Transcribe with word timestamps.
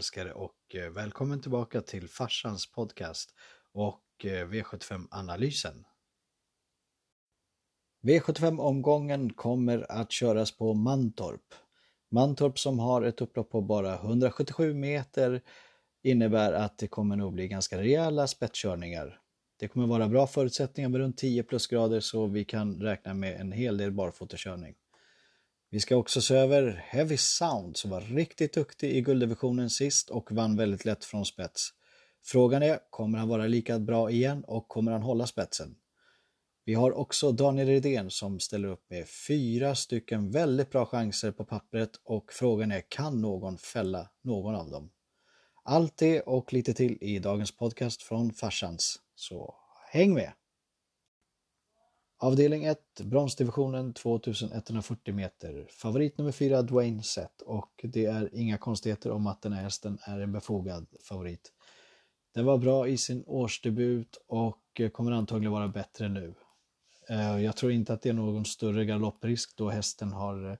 älskare 0.00 0.32
och 0.32 0.74
eh, 0.74 0.90
välkommen 0.90 1.40
tillbaka 1.40 1.80
till 1.80 2.08
farsans 2.08 2.72
podcast 2.72 3.34
och 3.72 4.04
eh, 4.24 4.48
V75-analysen. 4.48 5.84
V75-omgången 8.02 9.32
kommer 9.32 9.92
att 9.92 10.12
köras 10.12 10.56
på 10.56 10.74
Mantorp. 10.74 11.54
Mantorp 12.10 12.58
som 12.58 12.78
har 12.78 13.02
ett 13.02 13.20
upplopp 13.20 13.50
på 13.50 13.60
bara 13.60 13.94
177 13.94 14.74
meter 14.74 15.42
innebär 16.02 16.52
att 16.52 16.78
det 16.78 16.88
kommer 16.88 17.16
nog 17.16 17.32
bli 17.32 17.48
ganska 17.48 17.78
rejäla 17.78 18.26
spetskörningar. 18.26 19.20
Det 19.58 19.68
kommer 19.68 19.86
vara 19.86 20.08
bra 20.08 20.26
förutsättningar 20.26 20.88
med 20.88 21.00
runt 21.00 21.18
10 21.18 21.42
plusgrader 21.42 22.00
så 22.00 22.26
vi 22.26 22.44
kan 22.44 22.80
räkna 22.80 23.14
med 23.14 23.40
en 23.40 23.52
hel 23.52 23.76
del 23.76 23.92
barfotakörning. 23.92 24.74
Vi 25.72 25.80
ska 25.80 25.96
också 25.96 26.20
se 26.20 26.34
över 26.34 26.84
Heavy 26.88 27.16
Sound 27.16 27.76
som 27.76 27.90
var 27.90 28.00
riktigt 28.00 28.54
duktig 28.54 28.90
i 28.96 29.00
gulddivisionen 29.00 29.70
sist 29.70 30.10
och 30.10 30.32
vann 30.32 30.56
väldigt 30.56 30.84
lätt 30.84 31.04
från 31.04 31.26
spets. 31.26 31.70
Frågan 32.24 32.62
är, 32.62 32.78
kommer 32.90 33.18
han 33.18 33.28
vara 33.28 33.46
lika 33.46 33.78
bra 33.78 34.10
igen 34.10 34.44
och 34.46 34.68
kommer 34.68 34.92
han 34.92 35.02
hålla 35.02 35.26
spetsen? 35.26 35.76
Vi 36.64 36.74
har 36.74 36.92
också 36.92 37.32
Daniel 37.32 37.68
Redén 37.68 38.10
som 38.10 38.40
ställer 38.40 38.68
upp 38.68 38.90
med 38.90 39.08
fyra 39.08 39.74
stycken 39.74 40.30
väldigt 40.30 40.70
bra 40.70 40.86
chanser 40.86 41.32
på 41.32 41.44
pappret 41.44 41.90
och 42.04 42.32
frågan 42.32 42.72
är, 42.72 42.82
kan 42.88 43.20
någon 43.20 43.58
fälla 43.58 44.10
någon 44.22 44.54
av 44.54 44.70
dem? 44.70 44.90
Allt 45.64 45.96
det 45.96 46.20
och 46.20 46.52
lite 46.52 46.74
till 46.74 46.98
i 47.00 47.18
dagens 47.18 47.56
podcast 47.56 48.02
från 48.02 48.32
Farsans. 48.32 48.98
Så 49.14 49.54
häng 49.92 50.14
med! 50.14 50.32
Avdelning 52.22 52.64
1, 52.64 52.78
bronsdivisionen 53.04 53.92
2140 53.92 55.14
meter. 55.14 55.66
Favorit 55.70 56.18
nummer 56.18 56.32
4, 56.32 56.62
Dwayne 56.62 57.02
Sett 57.02 57.42
och 57.42 57.80
det 57.82 58.04
är 58.04 58.30
inga 58.32 58.58
konstigheter 58.58 59.10
om 59.10 59.26
att 59.26 59.42
den 59.42 59.52
här 59.52 59.62
hästen 59.62 59.98
är 60.02 60.20
en 60.20 60.32
befogad 60.32 60.86
favorit. 61.02 61.52
Den 62.34 62.44
var 62.44 62.58
bra 62.58 62.88
i 62.88 62.96
sin 62.96 63.24
årsdebut 63.26 64.24
och 64.26 64.62
eh, 64.80 64.90
kommer 64.90 65.12
antagligen 65.12 65.52
vara 65.52 65.68
bättre 65.68 66.08
nu. 66.08 66.34
Eh, 67.08 67.38
jag 67.44 67.56
tror 67.56 67.72
inte 67.72 67.92
att 67.92 68.02
det 68.02 68.08
är 68.08 68.12
någon 68.12 68.44
större 68.44 68.84
galopprisk 68.84 69.56
då 69.56 69.70
hästen 69.70 70.12
har 70.12 70.50
eh, 70.50 70.56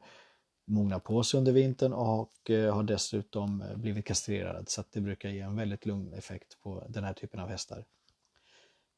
mognat 0.66 1.04
på 1.04 1.22
sig 1.22 1.38
under 1.38 1.52
vintern 1.52 1.92
och 1.92 2.30
har 2.48 2.82
dessutom 2.82 3.64
blivit 3.76 4.06
kastrerad 4.06 4.68
så 4.68 4.80
att 4.80 4.92
det 4.92 5.00
brukar 5.00 5.28
ge 5.28 5.40
en 5.40 5.56
väldigt 5.56 5.86
lugn 5.86 6.12
effekt 6.12 6.60
på 6.62 6.84
den 6.88 7.04
här 7.04 7.12
typen 7.12 7.40
av 7.40 7.48
hästar. 7.48 7.84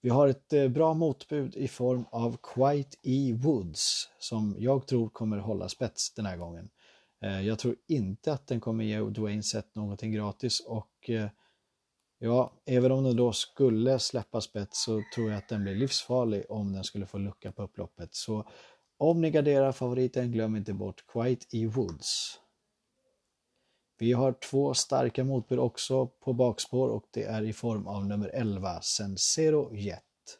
Vi 0.05 0.09
har 0.09 0.29
ett 0.29 0.53
eh, 0.53 0.69
bra 0.69 0.95
motbud 0.95 1.57
i 1.57 1.69
form 1.69 2.05
av 2.11 2.37
Quite 2.43 2.97
E 3.03 3.33
Woods 3.33 4.09
som 4.19 4.57
jag 4.59 4.87
tror 4.87 5.09
kommer 5.09 5.39
hålla 5.39 5.69
spets 5.69 6.15
den 6.15 6.27
här 6.27 6.37
gången. 6.37 6.71
Eh, 7.25 7.41
jag 7.41 7.59
tror 7.59 7.77
inte 7.89 8.33
att 8.33 8.47
den 8.47 8.61
kommer 8.61 8.85
ge 8.85 9.01
Dwayne 9.01 9.43
Sett 9.43 9.75
någonting 9.75 10.13
gratis 10.13 10.61
och 10.61 11.11
eh, 11.11 11.29
ja, 12.19 12.53
även 12.67 12.93
om 12.93 13.05
den 13.05 13.17
då 13.17 13.33
skulle 13.33 13.99
släppa 13.99 14.41
spets 14.41 14.85
så 14.85 15.03
tror 15.15 15.31
jag 15.31 15.39
att 15.39 15.49
den 15.49 15.63
blir 15.63 15.75
livsfarlig 15.75 16.45
om 16.49 16.73
den 16.73 16.85
skulle 16.85 17.07
få 17.07 17.19
lucka 17.19 17.53
på 17.53 17.63
upploppet. 17.63 18.15
Så 18.15 18.49
om 18.99 19.21
ni 19.21 19.31
garderar 19.31 19.73
favoriten, 19.73 20.33
glöm 20.33 20.57
inte 20.57 20.73
bort 20.73 21.05
Quite 21.13 21.47
E 21.57 21.67
Woods. 21.67 22.42
Vi 24.03 24.13
har 24.13 24.33
två 24.33 24.75
starka 24.75 25.25
motbud 25.25 25.59
också 25.59 26.07
på 26.07 26.33
bakspår 26.33 26.89
och 26.89 27.05
det 27.11 27.23
är 27.23 27.43
i 27.43 27.53
form 27.53 27.87
av 27.87 28.07
nummer 28.07 28.29
11 28.29 28.81
Sensero 28.81 29.75
Jet 29.75 30.39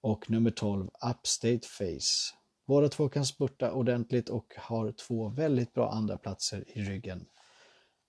och 0.00 0.30
nummer 0.30 0.50
12 0.50 0.90
Upstate 1.10 1.60
Face. 1.68 2.34
Båda 2.66 2.88
två 2.88 3.08
kan 3.08 3.26
spurta 3.26 3.72
ordentligt 3.72 4.28
och 4.28 4.54
har 4.56 4.92
två 4.92 5.28
väldigt 5.28 5.72
bra 5.72 5.90
andra 5.90 6.18
platser 6.18 6.64
i 6.66 6.82
ryggen. 6.82 7.26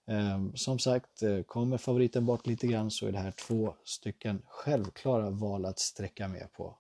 Ehm, 0.08 0.56
som 0.56 0.80
sagt, 0.80 1.24
eh, 1.24 1.42
kommer 1.42 1.78
favoriten 1.78 2.26
bort 2.26 2.48
lite 2.48 2.68
grann 2.68 2.92
så 2.92 3.08
är 3.08 3.12
det 3.12 3.20
här 3.20 3.34
två 3.48 3.76
stycken 3.84 4.42
självklara 4.46 5.30
val 5.30 5.66
att 5.66 5.80
sträcka 5.80 6.28
med 6.28 6.54
på. 6.54 6.78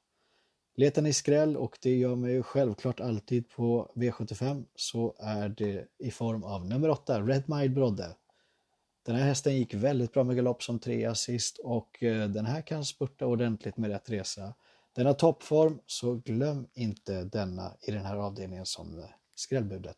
Letar 0.77 1.01
ni 1.01 1.13
skräll 1.13 1.57
och 1.57 1.77
det 1.81 1.95
gör 1.95 2.15
man 2.15 2.29
ju 2.29 2.43
självklart 2.43 2.99
alltid 2.99 3.49
på 3.49 3.91
V75 3.95 4.65
så 4.75 5.15
är 5.19 5.49
det 5.49 5.87
i 5.99 6.11
form 6.11 6.43
av 6.43 6.65
nummer 6.65 6.89
8, 6.89 7.21
Red 7.21 7.43
Mile 7.49 7.69
Brodde. 7.69 8.15
Den 9.05 9.15
här 9.15 9.25
hästen 9.25 9.55
gick 9.55 9.73
väldigt 9.73 10.13
bra 10.13 10.23
med 10.23 10.35
galopp 10.35 10.63
som 10.63 10.79
trea 10.79 11.15
sist 11.15 11.57
och 11.57 12.03
eh, 12.03 12.29
den 12.29 12.45
här 12.45 12.61
kan 12.61 12.85
spurta 12.85 13.25
ordentligt 13.25 13.77
med 13.77 13.89
rätt 13.89 14.09
resa. 14.09 14.53
Den 14.95 15.05
har 15.05 15.13
toppform 15.13 15.79
så 15.85 16.15
glöm 16.15 16.67
inte 16.73 17.23
denna 17.23 17.77
i 17.81 17.91
den 17.91 18.05
här 18.05 18.15
avdelningen 18.15 18.65
som 18.65 18.99
eh, 18.99 19.05
skrällbudet. 19.35 19.97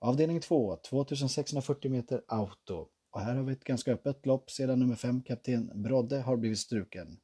Avdelning 0.00 0.40
2, 0.40 0.76
2640 0.76 1.90
meter 1.90 2.22
auto. 2.28 2.88
Och 3.10 3.20
här 3.20 3.34
har 3.34 3.42
vi 3.42 3.52
ett 3.52 3.64
ganska 3.64 3.92
öppet 3.92 4.26
lopp 4.26 4.50
sedan 4.50 4.78
nummer 4.78 4.96
5, 4.96 5.22
kapten 5.22 5.70
Brodde, 5.82 6.20
har 6.20 6.36
blivit 6.36 6.58
struken. 6.58 7.18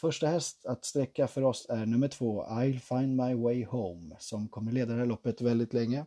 Första 0.00 0.26
häst 0.26 0.66
att 0.66 0.84
sträcka 0.84 1.28
för 1.28 1.42
oss 1.42 1.66
är 1.68 1.86
nummer 1.86 2.08
två, 2.08 2.44
I'll 2.44 2.78
find 2.78 3.16
my 3.16 3.34
way 3.34 3.64
home, 3.64 4.16
som 4.18 4.48
kommer 4.48 4.72
leda 4.72 4.92
det 4.92 4.98
här 4.98 5.06
loppet 5.06 5.40
väldigt 5.40 5.72
länge. 5.72 6.06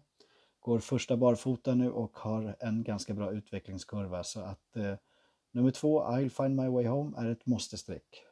Går 0.59 0.79
första 0.79 1.17
barfota 1.17 1.75
nu 1.75 1.91
och 1.91 2.17
har 2.17 2.55
en 2.59 2.83
ganska 2.83 3.13
bra 3.13 3.31
utvecklingskurva 3.31 4.23
så 4.23 4.39
att 4.39 4.75
eh, 4.75 4.95
nummer 5.51 5.71
två, 5.71 6.03
I'll 6.03 6.29
find 6.29 6.55
my 6.55 6.67
way 6.67 6.87
home, 6.87 7.17
är 7.17 7.29
ett 7.29 7.45
måste-streck. 7.45 8.23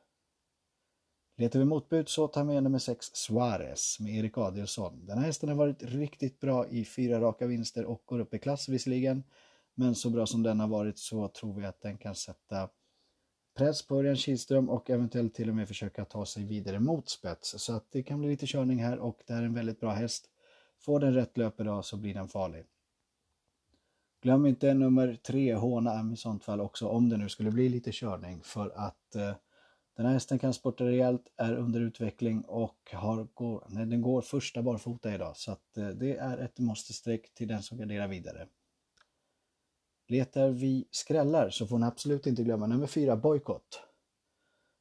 Letar 1.38 1.60
vi 1.60 1.66
motbud 1.66 2.10
så 2.10 2.28
tar 2.28 2.44
vi 2.44 2.54
med 2.54 2.64
nummer 2.64 2.80
6 2.80 3.06
Suarez 3.14 4.00
med 4.00 4.16
Erik 4.16 4.38
Adielsson. 4.38 5.06
Den 5.06 5.18
här 5.18 5.26
hästen 5.26 5.50
har 5.50 5.56
varit 5.56 5.84
riktigt 5.84 6.40
bra 6.40 6.68
i 6.68 6.86
fyra 6.86 7.22
raka 7.22 7.48
vinster 7.48 7.86
och 7.86 8.04
går 8.06 8.20
upp 8.20 8.34
i 8.34 8.40
klass 8.40 8.70
visserligen. 8.70 9.24
Men 9.76 9.96
så 9.96 10.10
bra 10.10 10.26
som 10.26 10.44
den 10.44 10.60
har 10.60 10.68
varit 10.68 11.00
så 11.00 11.28
tror 11.28 11.54
vi 11.54 11.66
att 11.66 11.82
den 11.82 11.98
kan 11.98 12.16
sätta 12.16 12.70
press 13.60 13.88
på 13.88 14.00
Örjan 14.00 14.16
Kihlström 14.16 14.70
och 14.70 14.90
eventuellt 14.90 15.34
till 15.34 15.50
och 15.50 15.56
med 15.56 15.68
försöka 15.68 16.06
ta 16.06 16.26
sig 16.26 16.46
vidare 16.46 16.80
mot 16.80 17.10
spets. 17.10 17.56
Så 17.58 17.74
att 17.74 17.92
det 17.92 18.04
kan 18.04 18.20
bli 18.20 18.30
lite 18.30 18.48
körning 18.48 18.84
här 18.84 19.00
och 19.00 19.22
det 19.28 19.34
här 19.34 19.42
är 19.42 19.46
en 19.46 19.54
väldigt 19.54 19.80
bra 19.80 19.92
häst. 19.92 20.26
Får 20.80 21.00
den 21.00 21.14
rätt 21.14 21.38
löp 21.38 21.60
idag 21.60 21.86
så 21.86 21.98
blir 21.98 22.14
den 22.14 22.28
farlig. 22.28 22.66
Glöm 24.22 24.46
inte 24.46 24.74
nummer 24.74 25.16
tre, 25.24 25.54
Håna 25.56 26.12
i 26.14 26.16
sånt 26.16 26.44
fall 26.44 26.62
också, 26.62 26.88
om 26.88 27.10
det 27.10 27.18
nu 27.18 27.30
skulle 27.30 27.52
bli 27.52 27.70
lite 27.70 27.92
körning 27.92 28.42
för 28.44 28.70
att 28.76 29.16
eh, 29.16 29.34
den 29.98 30.06
här 30.06 30.14
hästen 30.14 30.40
kan 30.40 30.54
sporta 30.54 30.86
rejält, 30.86 31.34
är 31.38 31.56
under 31.56 31.82
utveckling 31.82 32.42
och 32.42 32.90
har, 32.94 33.28
går, 33.34 33.64
nej, 33.70 33.86
den 33.86 34.02
går 34.02 34.22
första 34.22 34.62
barfota 34.62 35.14
idag 35.14 35.38
så 35.38 35.52
att 35.52 35.78
eh, 35.78 35.88
det 35.88 36.18
är 36.18 36.38
ett 36.38 36.60
måste-streck 36.60 37.34
till 37.34 37.48
den 37.48 37.64
som 37.64 37.78
garderar 37.78 38.08
vidare. 38.08 38.48
Letar 40.10 40.50
vi 40.50 40.88
skrällar 40.92 41.50
så 41.50 41.68
får 41.68 41.80
ni 41.80 41.86
absolut 41.86 42.28
inte 42.28 42.44
glömma 42.44 42.68
nummer 42.68 42.88
fyra, 42.88 43.16
bojkott. 43.16 43.82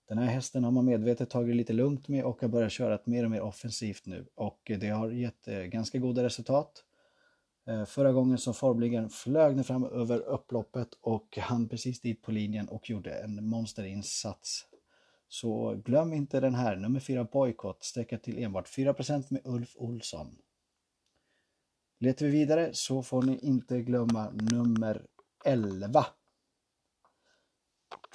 Den 0.08 0.18
här 0.18 0.26
hästen 0.26 0.64
har 0.64 0.70
man 0.70 0.84
medvetet 0.84 1.30
tagit 1.30 1.56
lite 1.56 1.72
lugnt 1.72 2.08
med 2.08 2.24
och 2.24 2.40
har 2.40 2.48
börjat 2.48 2.72
köra 2.72 2.98
mer 3.04 3.24
och 3.24 3.30
mer 3.30 3.40
offensivt 3.40 4.06
nu 4.06 4.26
och 4.34 4.60
det 4.80 4.88
har 4.88 5.10
gett 5.10 5.48
eh, 5.48 5.58
ganska 5.58 5.98
goda 5.98 6.24
resultat. 6.24 6.84
Eh, 7.66 7.84
förra 7.84 8.12
gången 8.12 8.38
så 8.38 8.52
formligen 8.52 9.10
flög 9.10 9.56
den 9.56 9.64
fram 9.64 9.84
över 9.84 10.18
upploppet 10.18 10.88
och 11.00 11.38
han 11.40 11.68
precis 11.68 12.00
dit 12.00 12.22
på 12.22 12.32
linjen 12.32 12.68
och 12.68 12.90
gjorde 12.90 13.10
en 13.10 13.48
monsterinsats. 13.48 14.66
Så 15.28 15.74
glöm 15.84 16.12
inte 16.12 16.40
den 16.40 16.54
här, 16.54 16.76
nummer 16.76 17.00
4 17.00 17.24
Boykott, 17.24 17.84
sträcker 17.84 18.18
till 18.18 18.38
enbart 18.38 18.68
4% 18.68 19.24
med 19.30 19.40
Ulf 19.44 19.76
Olsson. 19.76 20.38
Letar 22.00 22.26
vi 22.26 22.32
vidare 22.32 22.70
så 22.72 23.02
får 23.02 23.22
ni 23.22 23.38
inte 23.38 23.82
glömma 23.82 24.30
nummer 24.30 25.06
11. 25.44 26.06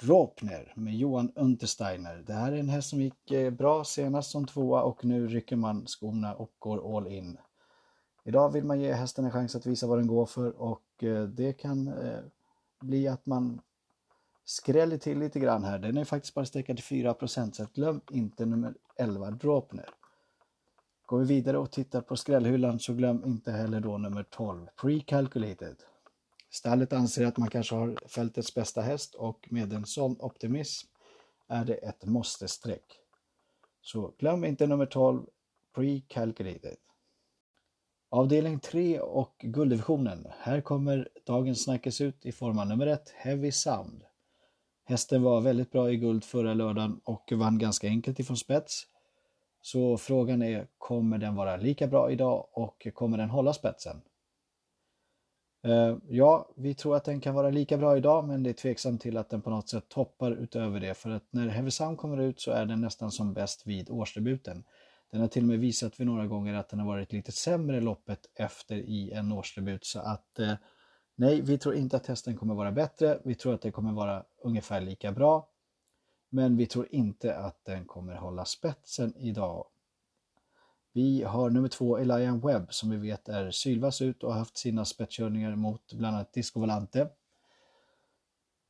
Dropner 0.00 0.72
med 0.76 0.96
Johan 0.96 1.32
Untersteiner. 1.34 2.24
Det 2.26 2.32
här 2.32 2.52
är 2.52 2.56
en 2.56 2.68
häst 2.68 2.88
som 2.88 3.00
gick 3.00 3.30
eh, 3.30 3.50
bra 3.50 3.84
senast 3.84 4.30
som 4.30 4.46
tvåa 4.46 4.82
och 4.82 5.04
nu 5.04 5.28
rycker 5.28 5.56
man 5.56 5.86
skorna 5.86 6.34
och 6.34 6.52
går 6.58 6.96
all 6.96 7.08
in. 7.08 7.38
Idag 8.24 8.52
vill 8.52 8.64
man 8.64 8.80
ge 8.80 8.92
hästen 8.92 9.24
en 9.24 9.30
chans 9.30 9.54
att 9.54 9.66
visa 9.66 9.86
vad 9.86 9.98
den 9.98 10.06
går 10.06 10.26
för 10.26 10.50
och 10.50 11.04
eh, 11.04 11.22
det 11.22 11.52
kan 11.52 11.88
eh, 11.88 12.20
bli 12.80 13.08
att 13.08 13.26
man 13.26 13.60
skräller 14.44 14.98
till 14.98 15.18
lite 15.18 15.40
grann 15.40 15.64
här. 15.64 15.78
Den 15.78 15.96
är 15.96 16.04
faktiskt 16.04 16.34
bara 16.34 16.44
sträckad 16.44 16.76
till 16.76 16.84
4 16.84 17.14
så 17.28 17.66
glöm 17.74 18.00
inte 18.10 18.46
nummer 18.46 18.74
11 18.96 19.30
Dropner. 19.30 19.88
Går 21.06 21.18
vi 21.18 21.24
vidare 21.24 21.58
och 21.58 21.70
tittar 21.70 22.00
på 22.00 22.16
skrällhyllan 22.16 22.78
så 22.78 22.94
glöm 22.94 23.24
inte 23.24 23.52
heller 23.52 23.80
då 23.80 23.98
nummer 23.98 24.22
12 24.22 24.66
Pre-calculated. 24.76 25.76
Stallet 26.54 26.92
anser 26.92 27.26
att 27.26 27.36
man 27.36 27.50
kanske 27.50 27.74
har 27.74 27.98
fältets 28.08 28.54
bästa 28.54 28.82
häst 28.82 29.14
och 29.14 29.48
med 29.50 29.72
en 29.72 29.86
sån 29.86 30.16
optimism 30.20 30.88
är 31.48 31.64
det 31.64 31.74
ett 31.74 32.04
måste-streck. 32.04 32.84
Så 33.82 34.14
glöm 34.18 34.44
inte 34.44 34.66
nummer 34.66 34.86
12, 34.86 35.26
Pre-Calculated. 35.74 36.76
Avdelning 38.08 38.60
3 38.60 39.00
och 39.00 39.34
gulddivisionen. 39.38 40.26
Här 40.38 40.60
kommer 40.60 41.08
dagens 41.26 41.64
snackis 41.64 42.00
ut 42.00 42.26
i 42.26 42.32
form 42.32 42.58
av 42.58 42.66
nummer 42.66 42.86
1, 42.86 43.10
Heavy 43.16 43.52
Sound. 43.52 44.02
Hästen 44.84 45.22
var 45.22 45.40
väldigt 45.40 45.72
bra 45.72 45.90
i 45.90 45.96
guld 45.96 46.24
förra 46.24 46.54
lördagen 46.54 47.00
och 47.04 47.32
vann 47.32 47.58
ganska 47.58 47.88
enkelt 47.88 48.20
ifrån 48.20 48.36
spets. 48.36 48.86
Så 49.60 49.96
frågan 49.96 50.42
är, 50.42 50.66
kommer 50.78 51.18
den 51.18 51.34
vara 51.34 51.56
lika 51.56 51.86
bra 51.86 52.10
idag 52.10 52.48
och 52.52 52.86
kommer 52.94 53.18
den 53.18 53.30
hålla 53.30 53.52
spetsen? 53.52 54.02
Eh, 55.64 55.96
ja, 56.08 56.48
vi 56.56 56.74
tror 56.74 56.96
att 56.96 57.04
den 57.04 57.20
kan 57.20 57.34
vara 57.34 57.50
lika 57.50 57.78
bra 57.78 57.96
idag 57.96 58.28
men 58.28 58.42
det 58.42 58.50
är 58.50 58.54
tveksamt 58.54 59.02
till 59.02 59.16
att 59.16 59.30
den 59.30 59.42
på 59.42 59.50
något 59.50 59.68
sätt 59.68 59.88
toppar 59.88 60.32
utöver 60.32 60.80
det 60.80 60.94
för 60.94 61.10
att 61.10 61.24
när 61.30 61.48
Heavy 61.48 61.70
Sound 61.70 61.98
kommer 61.98 62.20
ut 62.20 62.40
så 62.40 62.50
är 62.50 62.66
den 62.66 62.80
nästan 62.80 63.10
som 63.10 63.32
bäst 63.32 63.66
vid 63.66 63.90
årsdebuten. 63.90 64.64
Den 65.10 65.20
har 65.20 65.28
till 65.28 65.42
och 65.42 65.48
med 65.48 65.58
visat 65.58 66.00
vid 66.00 66.06
några 66.06 66.26
gånger 66.26 66.54
att 66.54 66.68
den 66.68 66.78
har 66.78 66.86
varit 66.86 67.12
lite 67.12 67.32
sämre 67.32 67.80
loppet 67.80 68.20
efter 68.34 68.76
i 68.76 69.10
en 69.10 69.32
årsdebut 69.32 69.84
så 69.84 70.00
att 70.00 70.38
eh, 70.38 70.54
nej, 71.16 71.40
vi 71.40 71.58
tror 71.58 71.74
inte 71.74 71.96
att 71.96 72.06
hästen 72.06 72.36
kommer 72.36 72.54
vara 72.54 72.72
bättre. 72.72 73.18
Vi 73.24 73.34
tror 73.34 73.54
att 73.54 73.62
den 73.62 73.72
kommer 73.72 73.92
vara 73.92 74.24
ungefär 74.42 74.80
lika 74.80 75.12
bra. 75.12 75.48
Men 76.30 76.56
vi 76.56 76.66
tror 76.66 76.88
inte 76.90 77.36
att 77.36 77.64
den 77.64 77.84
kommer 77.84 78.14
hålla 78.14 78.44
spetsen 78.44 79.16
idag 79.16 79.66
vi 80.94 81.22
har 81.22 81.50
nummer 81.50 81.68
två 81.68 81.96
Elian 81.96 82.40
Webb 82.40 82.74
som 82.74 82.90
vi 82.90 82.96
vet 82.96 83.28
är 83.28 83.50
sylvass 83.50 84.02
ut 84.02 84.22
och 84.22 84.32
har 84.32 84.38
haft 84.38 84.56
sina 84.56 84.84
spetskörningar 84.84 85.56
mot 85.56 85.92
bland 85.92 86.16
annat 86.16 86.32
Disco 86.32 86.60
Volante. 86.60 87.08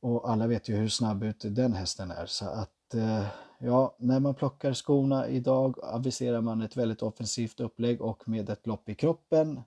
Och 0.01 0.29
alla 0.29 0.47
vet 0.47 0.69
ju 0.69 0.75
hur 0.75 0.87
snabb 0.87 1.23
ut 1.23 1.45
den 1.45 1.73
hästen 1.73 2.11
är 2.11 2.25
så 2.25 2.45
att 2.45 2.93
eh, 2.93 3.27
ja, 3.59 3.95
när 3.99 4.19
man 4.19 4.35
plockar 4.35 4.73
skorna 4.73 5.27
idag 5.27 5.79
aviserar 5.83 6.41
man 6.41 6.61
ett 6.61 6.77
väldigt 6.77 7.01
offensivt 7.01 7.59
upplägg 7.59 8.01
och 8.01 8.29
med 8.29 8.49
ett 8.49 8.67
lopp 8.67 8.89
i 8.89 8.95
kroppen 8.95 9.61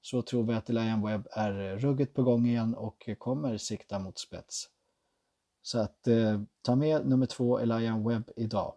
så 0.00 0.22
tror 0.22 0.42
vi 0.42 0.54
att 0.54 0.70
Elian 0.70 1.06
Webb 1.06 1.28
är 1.32 1.76
ruggigt 1.76 2.14
på 2.14 2.22
gång 2.22 2.46
igen 2.46 2.74
och 2.74 3.08
kommer 3.18 3.56
sikta 3.56 3.98
mot 3.98 4.18
spets. 4.18 4.68
Så 5.62 5.78
att 5.78 6.06
eh, 6.06 6.40
ta 6.62 6.76
med 6.76 7.06
nummer 7.06 7.26
två 7.26 7.58
Elian 7.58 8.08
Webb 8.08 8.30
idag. 8.36 8.74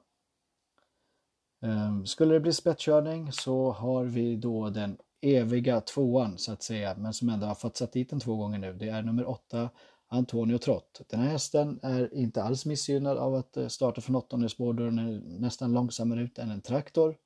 Ehm, 1.63 2.05
skulle 2.05 2.33
det 2.33 2.39
bli 2.39 2.53
spetskörning 2.53 3.31
så 3.31 3.71
har 3.71 4.03
vi 4.03 4.35
då 4.35 4.69
den 4.69 4.97
eviga 5.21 5.81
tvåan 5.81 6.37
så 6.37 6.51
att 6.51 6.63
säga, 6.63 6.95
men 6.97 7.13
som 7.13 7.29
ändå 7.29 7.47
har 7.47 7.55
fått 7.55 7.77
satt 7.77 7.93
dit 7.93 8.09
den 8.09 8.19
två 8.19 8.35
gånger 8.35 8.59
nu. 8.59 8.73
Det 8.73 8.89
är 8.89 9.01
nummer 9.01 9.29
åtta, 9.29 9.69
Antonio 10.07 10.57
Trott. 10.57 11.01
Den 11.09 11.19
här 11.19 11.27
hästen 11.27 11.79
är 11.83 12.13
inte 12.13 12.43
alls 12.43 12.65
missgynnad 12.65 13.17
av 13.17 13.35
att 13.35 13.57
eh, 13.57 13.67
starta 13.67 14.01
från 14.01 14.15
åttonde 14.15 14.49
spår 14.49 14.73
då 14.73 14.83
den 14.83 14.99
är 14.99 15.21
nästan 15.39 15.73
långsammare 15.73 16.21
ut 16.21 16.39
än 16.39 16.51
en 16.51 16.61
traktor. 16.61 17.17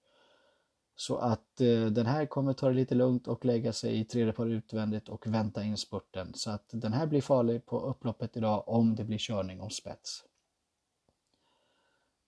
Så 0.96 1.18
att 1.18 1.62
eh, 1.62 1.86
den 1.86 2.06
här 2.06 2.26
kommer 2.26 2.54
ta 2.54 2.68
det 2.68 2.74
lite 2.74 2.96
lugnt 2.96 3.28
och 3.28 3.46
lägga 3.46 3.74
sig 3.74 4.00
i 4.00 4.06
tredje 4.06 4.34
par 4.34 4.46
utvändigt 4.46 5.10
och 5.10 5.28
vänta 5.28 5.64
in 5.64 5.78
spurten. 5.78 6.34
Så 6.34 6.52
att 6.52 6.70
den 6.72 6.94
här 6.94 7.08
blir 7.08 7.22
farlig 7.22 7.66
på 7.66 7.80
upploppet 7.80 8.38
idag 8.38 8.64
om 8.68 8.96
det 8.96 9.04
blir 9.04 9.18
körning 9.18 9.62
om 9.62 9.70
spets. 9.70 10.24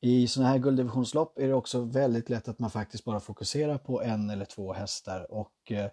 I 0.02 0.28
sådana 0.28 0.50
här 0.50 0.58
gulddivisionslopp 0.58 1.40
är 1.40 1.48
det 1.48 1.54
också 1.54 1.82
väldigt 1.82 2.30
lätt 2.30 2.48
att 2.48 2.60
man 2.60 2.70
faktiskt 2.70 3.06
bara 3.06 3.20
fokuserar 3.20 3.78
på 3.78 4.02
en 4.02 4.30
eller 4.30 4.46
två 4.46 4.74
hästar. 4.74 5.32
Och 5.32 5.72
eh, 5.72 5.92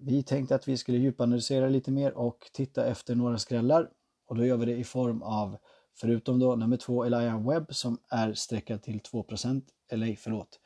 vi 0.00 0.22
tänkte 0.22 0.54
att 0.54 0.68
vi 0.68 0.76
skulle 0.76 0.98
djupanalysera 0.98 1.68
lite 1.68 1.90
mer 1.90 2.12
och 2.12 2.50
titta 2.52 2.86
efter 2.86 3.14
några 3.14 3.38
skrällar. 3.38 3.90
Och 4.26 4.36
då 4.36 4.46
gör 4.46 4.56
vi 4.56 4.66
det 4.66 4.76
i 4.76 4.84
form 4.84 5.22
av 5.22 5.56
förutom 6.00 6.38
då 6.38 6.56
nummer 6.56 6.76
två 6.76 7.04
Elijah 7.04 7.48
Webb 7.48 7.74
som 7.74 7.98
är 8.10 8.34
sträckad 8.34 8.82
till 8.82 9.00
2% 9.00 9.62
eller 9.90 10.16
förlåt, 10.16 10.60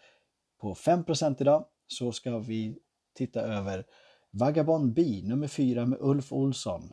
på 0.61 0.75
5% 0.75 1.37
idag 1.41 1.65
så 1.87 2.13
ska 2.13 2.39
vi 2.39 2.79
titta 3.15 3.41
över 3.41 3.87
Vagabond 4.31 4.93
B 4.93 5.21
nummer 5.25 5.49
4 5.49 5.87
med 5.87 5.99
Ulf 6.01 6.33
Olsson. 6.33 6.93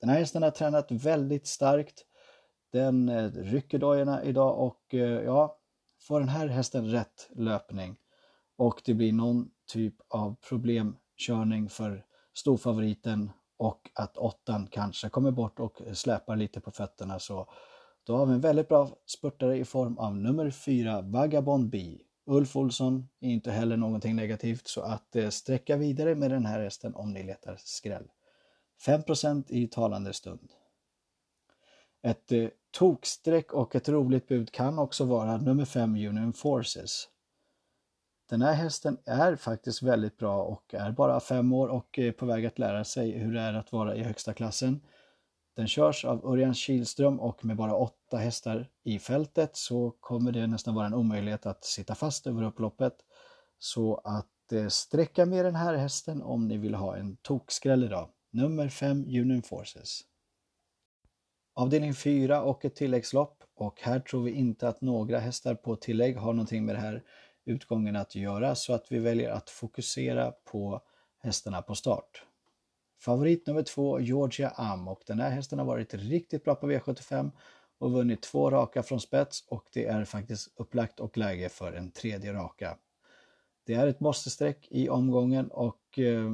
Den 0.00 0.08
här 0.08 0.18
hästen 0.18 0.42
har 0.42 0.50
tränat 0.50 0.90
väldigt 0.90 1.46
starkt 1.46 2.04
den 2.72 3.08
eh, 3.08 3.30
rycker 3.30 3.78
dojorna 3.78 4.24
idag 4.24 4.58
och 4.58 4.94
eh, 4.94 5.22
ja, 5.22 5.58
får 6.00 6.20
den 6.20 6.28
här 6.28 6.46
hästen 6.46 6.90
rätt 6.90 7.30
löpning 7.34 7.96
och 8.56 8.82
det 8.84 8.94
blir 8.94 9.12
någon 9.12 9.50
typ 9.66 9.94
av 10.08 10.36
problemkörning 10.48 11.68
för 11.68 12.04
storfavoriten 12.34 13.30
och 13.56 13.90
att 13.94 14.16
åttan 14.16 14.68
kanske 14.70 15.08
kommer 15.08 15.30
bort 15.30 15.60
och 15.60 15.82
släpar 15.92 16.36
lite 16.36 16.60
på 16.60 16.70
fötterna 16.70 17.18
så 17.18 17.46
då 18.04 18.16
har 18.16 18.26
vi 18.26 18.32
en 18.32 18.40
väldigt 18.40 18.68
bra 18.68 18.88
spurtare 19.06 19.58
i 19.58 19.64
form 19.64 19.98
av 19.98 20.16
nummer 20.16 20.50
4 20.50 21.00
Vagabond 21.02 21.70
B. 21.70 21.98
Ulf 22.26 22.56
Olsson 22.56 23.08
är 23.20 23.30
inte 23.30 23.50
heller 23.50 23.76
någonting 23.76 24.16
negativt 24.16 24.66
så 24.66 24.80
att 24.80 25.16
eh, 25.16 25.28
sträcka 25.28 25.76
vidare 25.76 26.14
med 26.14 26.30
den 26.30 26.46
här 26.46 26.60
hästen 26.60 26.94
om 26.94 27.12
ni 27.12 27.22
letar 27.22 27.56
skräll. 27.58 28.10
5% 28.86 29.44
i 29.48 29.66
talande 29.66 30.12
stund. 30.12 30.48
Ett 32.02 32.32
eh, 32.32 32.48
tokstreck 32.70 33.52
och 33.52 33.74
ett 33.74 33.88
roligt 33.88 34.28
bud 34.28 34.52
kan 34.52 34.78
också 34.78 35.04
vara 35.04 35.36
nummer 35.36 35.64
5 35.64 35.90
Union 35.90 36.32
Forces. 36.32 37.08
Den 38.30 38.42
här 38.42 38.54
hästen 38.54 38.98
är 39.04 39.36
faktiskt 39.36 39.82
väldigt 39.82 40.16
bra 40.16 40.42
och 40.42 40.74
är 40.74 40.92
bara 40.92 41.20
fem 41.20 41.52
år 41.52 41.68
och 41.68 41.98
är 41.98 42.12
på 42.12 42.26
väg 42.26 42.46
att 42.46 42.58
lära 42.58 42.84
sig 42.84 43.10
hur 43.10 43.34
det 43.34 43.40
är 43.40 43.54
att 43.54 43.72
vara 43.72 43.96
i 43.96 44.02
högsta 44.02 44.34
klassen. 44.34 44.80
Den 45.56 45.68
körs 45.68 46.04
av 46.04 46.26
Örjan 46.26 46.54
Kihlström 46.54 47.20
och 47.20 47.44
med 47.44 47.56
bara 47.56 47.74
åtta 47.74 48.16
hästar 48.16 48.70
i 48.84 48.98
fältet 48.98 49.56
så 49.56 49.90
kommer 50.00 50.32
det 50.32 50.46
nästan 50.46 50.74
vara 50.74 50.86
en 50.86 50.94
omöjlighet 50.94 51.46
att 51.46 51.64
sitta 51.64 51.94
fast 51.94 52.26
över 52.26 52.42
upploppet. 52.42 52.94
Så 53.58 54.00
att 54.04 54.52
eh, 54.52 54.68
sträcka 54.68 55.26
med 55.26 55.44
den 55.44 55.54
här 55.54 55.74
hästen 55.74 56.22
om 56.22 56.48
ni 56.48 56.58
vill 56.58 56.74
ha 56.74 56.96
en 56.96 57.16
tokskräll 57.16 57.84
idag. 57.84 58.08
Nummer 58.30 58.68
5 58.68 59.04
Union 59.04 59.42
Forces. 59.42 60.00
Avdelning 61.54 61.94
4 61.94 62.42
och 62.42 62.64
ett 62.64 62.74
tilläggslopp. 62.74 63.44
Och 63.54 63.80
här 63.80 64.00
tror 64.00 64.22
vi 64.22 64.30
inte 64.30 64.68
att 64.68 64.80
några 64.80 65.18
hästar 65.18 65.54
på 65.54 65.76
tillägg 65.76 66.16
har 66.16 66.32
någonting 66.32 66.64
med 66.64 66.74
den 66.74 66.82
här 66.82 67.02
utgången 67.44 67.96
att 67.96 68.14
göra. 68.14 68.54
Så 68.54 68.74
att 68.74 68.92
vi 68.92 68.98
väljer 68.98 69.30
att 69.30 69.50
fokusera 69.50 70.32
på 70.44 70.82
hästarna 71.18 71.62
på 71.62 71.74
start. 71.74 72.22
Favorit 73.00 73.46
nummer 73.46 73.62
två 73.62 74.00
Georgia 74.00 74.48
Am. 74.48 74.88
Och 74.88 75.02
den 75.06 75.20
här 75.20 75.30
hästen 75.30 75.58
har 75.58 75.66
varit 75.66 75.94
riktigt 75.94 76.44
bra 76.44 76.54
på 76.54 76.70
V75 76.70 77.30
och 77.78 77.92
vunnit 77.92 78.22
två 78.22 78.50
raka 78.50 78.82
från 78.82 79.00
spets. 79.00 79.44
Och 79.48 79.68
det 79.72 79.86
är 79.86 80.04
faktiskt 80.04 80.52
upplagt 80.56 81.00
och 81.00 81.18
läge 81.18 81.48
för 81.48 81.72
en 81.72 81.90
tredje 81.90 82.32
raka. 82.32 82.76
Det 83.66 83.74
är 83.74 83.86
ett 83.86 84.00
måste-streck 84.00 84.68
i 84.70 84.88
omgången. 84.88 85.50
Och 85.50 85.98
eh, 85.98 86.30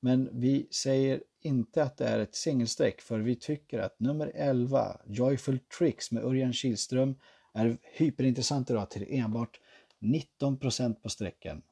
men 0.00 0.28
vi 0.32 0.68
säger 0.70 1.22
inte 1.44 1.82
att 1.82 1.96
det 1.96 2.04
är 2.04 2.18
ett 2.18 2.34
singelstreck 2.34 3.00
för 3.00 3.18
vi 3.18 3.36
tycker 3.36 3.78
att 3.78 4.00
nummer 4.00 4.32
11, 4.34 5.00
Joyful 5.06 5.58
Tricks 5.78 6.12
med 6.12 6.24
Örjan 6.24 6.52
Kihlström, 6.52 7.14
är 7.54 7.78
hyperintressant 7.82 8.70
idag 8.70 8.90
till 8.90 9.06
enbart 9.08 9.60
19% 10.00 10.94
på 10.94 11.08
sträckan. 11.08 11.62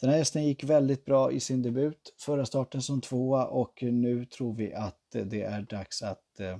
Den 0.00 0.10
här 0.10 0.16
hästen 0.16 0.44
gick 0.44 0.64
väldigt 0.64 1.04
bra 1.04 1.32
i 1.32 1.40
sin 1.40 1.62
debut, 1.62 2.14
förra 2.18 2.46
starten 2.46 2.82
som 2.82 3.00
tvåa 3.00 3.46
och 3.46 3.82
nu 3.82 4.24
tror 4.24 4.54
vi 4.54 4.74
att 4.74 5.00
det 5.10 5.42
är 5.42 5.62
dags 5.62 6.02
att 6.02 6.40
eh, 6.40 6.58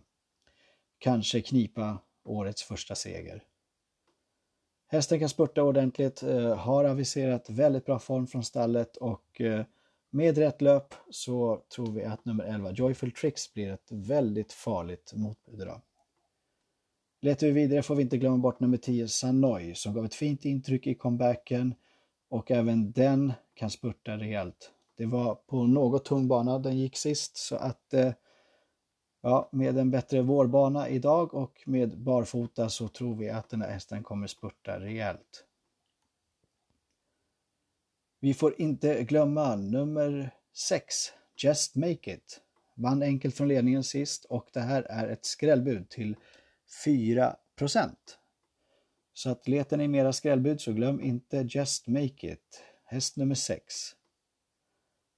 kanske 0.98 1.40
knipa 1.40 1.98
årets 2.24 2.62
första 2.62 2.94
seger. 2.94 3.42
Hästen 4.86 5.18
kan 5.18 5.28
spurta 5.28 5.62
ordentligt, 5.62 6.22
eh, 6.22 6.56
har 6.56 6.84
aviserat 6.84 7.50
väldigt 7.50 7.86
bra 7.86 7.98
form 7.98 8.26
från 8.26 8.44
stallet 8.44 8.96
och 8.96 9.40
eh, 9.40 9.64
med 10.10 10.38
rätt 10.38 10.62
löp 10.62 10.94
så 11.10 11.62
tror 11.74 11.92
vi 11.92 12.04
att 12.04 12.24
nummer 12.24 12.44
11 12.44 12.70
Joyful 12.72 13.12
Tricks 13.12 13.54
blir 13.54 13.72
ett 13.72 13.88
väldigt 13.90 14.52
farligt 14.52 15.12
motbud 15.16 15.60
idag. 15.60 15.80
Letar 17.20 17.46
vi 17.46 17.52
vidare 17.52 17.82
får 17.82 17.94
vi 17.94 18.02
inte 18.02 18.18
glömma 18.18 18.38
bort 18.38 18.60
nummer 18.60 18.76
10 18.76 19.08
Sanoy 19.08 19.74
som 19.74 19.94
gav 19.94 20.04
ett 20.04 20.14
fint 20.14 20.44
intryck 20.44 20.86
i 20.86 20.94
comebacken 20.94 21.74
och 22.28 22.50
även 22.50 22.92
den 22.92 23.32
kan 23.54 23.70
spurta 23.70 24.16
rejält. 24.16 24.72
Det 24.96 25.06
var 25.06 25.34
på 25.34 25.66
något 25.66 26.04
tung 26.04 26.28
bana 26.28 26.58
den 26.58 26.78
gick 26.78 26.96
sist 26.96 27.36
så 27.36 27.56
att 27.56 27.94
eh, 27.94 28.12
ja, 29.20 29.48
med 29.52 29.78
en 29.78 29.90
bättre 29.90 30.22
vårbana 30.22 30.88
idag 30.88 31.34
och 31.34 31.62
med 31.66 31.98
barfota 31.98 32.68
så 32.68 32.88
tror 32.88 33.16
vi 33.16 33.30
att 33.30 33.48
den 33.48 33.62
här 33.62 33.70
hästen 33.70 34.02
kommer 34.02 34.26
spurta 34.26 34.80
rejält. 34.80 35.47
Vi 38.20 38.34
får 38.34 38.60
inte 38.60 39.04
glömma 39.04 39.56
nummer 39.56 40.30
6, 40.52 40.94
Just 41.36 41.76
Make 41.76 42.12
It. 42.12 42.40
Vann 42.76 43.02
enkelt 43.02 43.34
från 43.36 43.48
ledningen 43.48 43.84
sist 43.84 44.24
och 44.24 44.48
det 44.52 44.60
här 44.60 44.82
är 44.82 45.08
ett 45.08 45.24
skrällbud 45.24 45.88
till 45.88 46.16
4% 46.84 47.34
Så 49.12 49.30
att 49.30 49.48
letar 49.48 49.76
ni 49.76 49.88
mera 49.88 50.12
skrällbud 50.12 50.60
så 50.60 50.72
glöm 50.72 51.00
inte 51.00 51.46
Just 51.48 51.86
Make 51.86 52.32
It, 52.32 52.62
häst 52.84 53.16
nummer 53.16 53.34
6. 53.34 53.62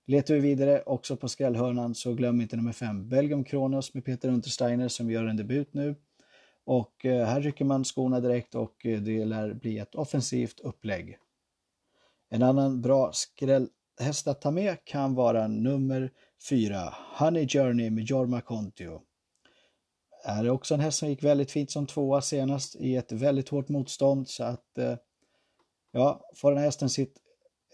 Letar 0.06 0.34
vi 0.34 0.40
vidare 0.40 0.82
också 0.82 1.16
på 1.16 1.28
skrällhörnan 1.28 1.94
så 1.94 2.14
glöm 2.14 2.40
inte 2.40 2.56
nummer 2.56 2.72
5, 2.72 3.08
Belgium 3.08 3.44
Kronos 3.44 3.94
med 3.94 4.04
Peter 4.04 4.28
Untersteiner 4.28 4.88
som 4.88 5.10
gör 5.10 5.24
en 5.24 5.36
debut 5.36 5.74
nu. 5.74 5.94
Och 6.64 7.04
eh, 7.04 7.26
här 7.26 7.40
rycker 7.40 7.64
man 7.64 7.84
skorna 7.84 8.20
direkt 8.20 8.54
och 8.54 8.86
eh, 8.86 9.00
det 9.00 9.24
lär 9.24 9.54
bli 9.54 9.78
ett 9.78 9.94
offensivt 9.94 10.60
upplägg. 10.60 11.18
En 12.32 12.42
annan 12.42 12.80
bra 12.80 13.12
skrällhäst 13.12 14.26
att 14.26 14.40
ta 14.40 14.50
med 14.50 14.84
kan 14.84 15.14
vara 15.14 15.46
nummer 15.46 16.10
4, 16.48 16.94
Honey 17.18 17.48
Journey 17.48 17.90
med 17.90 18.04
Jorma 18.04 18.40
Kontio. 18.40 19.00
Är 20.24 20.44
det 20.44 20.50
också 20.50 20.74
en 20.74 20.80
häst 20.80 20.98
som 20.98 21.08
gick 21.08 21.24
väldigt 21.24 21.50
fint 21.50 21.70
som 21.70 21.86
tvåa 21.86 22.20
senast 22.20 22.76
i 22.76 22.96
ett 22.96 23.12
väldigt 23.12 23.48
hårt 23.48 23.68
motstånd 23.68 24.28
så 24.28 24.44
att 24.44 24.78
eh, 24.78 24.96
ja, 25.92 26.30
får 26.36 26.50
den 26.50 26.58
här 26.58 26.64
hästen 26.64 26.90
sitt 26.90 27.16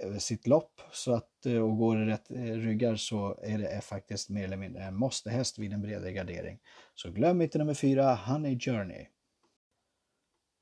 eh, 0.01 0.17
sitt 0.17 0.47
lopp 0.47 0.81
så 0.93 1.15
att, 1.15 1.47
eh, 1.47 1.59
och 1.59 1.77
går 1.77 2.03
i 2.03 2.07
rätt 2.07 2.31
ryggar 2.31 2.97
så 2.97 3.39
är 3.43 3.59
det 3.59 3.81
faktiskt 3.81 4.31
mer 4.31 4.45
eller 4.45 4.57
mindre 4.57 4.83
en 4.83 4.97
måste-häst 4.97 5.59
vid 5.59 5.73
en 5.73 5.83
bredare 5.83 6.13
gardering. 6.13 6.59
Så 6.95 7.11
glöm 7.11 7.43
inte 7.43 7.59
nummer 7.59 7.75
4, 7.75 8.15
Honey 8.15 8.59
Journey. 8.59 9.07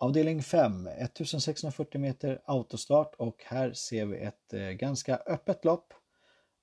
Avdelning 0.04 0.42
5, 0.42 0.86
1640 0.86 2.00
meter 2.00 2.40
autostart 2.44 3.14
och 3.14 3.42
här 3.44 3.72
ser 3.72 4.06
vi 4.06 4.18
ett 4.18 4.52
eh, 4.52 4.60
ganska 4.60 5.16
öppet 5.16 5.64
lopp 5.64 5.92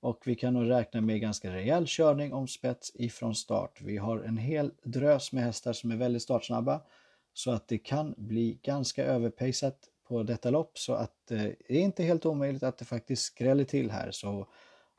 och 0.00 0.22
vi 0.24 0.34
kan 0.34 0.54
nog 0.54 0.70
räkna 0.70 1.00
med 1.00 1.20
ganska 1.20 1.52
rejäl 1.52 1.84
körning 1.86 2.32
om 2.32 2.48
spets 2.48 2.92
ifrån 2.94 3.34
start. 3.34 3.80
Vi 3.80 3.96
har 3.96 4.18
en 4.18 4.36
hel 4.36 4.70
drös 4.82 5.32
med 5.32 5.44
hästar 5.44 5.72
som 5.72 5.90
är 5.90 5.96
väldigt 5.96 6.22
startsnabba 6.22 6.80
så 7.32 7.50
att 7.50 7.68
det 7.68 7.78
kan 7.78 8.14
bli 8.16 8.58
ganska 8.62 9.04
överpejsat 9.04 9.78
på 10.08 10.22
detta 10.22 10.50
lopp 10.50 10.78
så 10.78 10.94
att 10.94 11.30
eh, 11.30 11.42
det 11.42 11.76
är 11.76 11.80
inte 11.80 12.02
helt 12.02 12.26
omöjligt 12.26 12.62
att 12.62 12.78
det 12.78 12.84
faktiskt 12.84 13.22
skräller 13.22 13.64
till 13.64 13.90
här 13.90 14.10
så 14.10 14.48